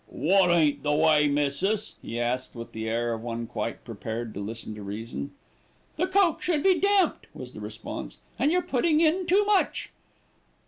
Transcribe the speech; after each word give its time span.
"Wot 0.09 0.49
ain't 0.49 0.81
the 0.81 0.91
way, 0.93 1.27
missis?" 1.27 1.97
he 2.01 2.19
asked 2.19 2.55
with 2.55 2.71
the 2.71 2.89
air 2.89 3.13
of 3.13 3.21
one 3.21 3.45
quite 3.45 3.83
prepared 3.83 4.33
to 4.33 4.39
listen 4.39 4.73
to 4.73 4.81
reason. 4.81 5.29
"The 5.95 6.07
coke 6.07 6.41
should 6.41 6.63
be 6.63 6.79
damped," 6.79 7.27
was 7.35 7.53
the 7.53 7.61
response, 7.61 8.17
"and 8.39 8.51
you're 8.51 8.63
putting 8.63 8.99
in 8.99 9.27
too 9.27 9.45
much." 9.45 9.91